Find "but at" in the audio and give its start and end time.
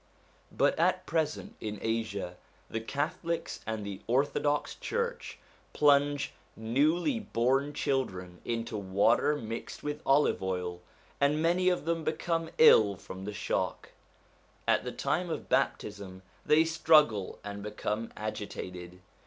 0.51-1.05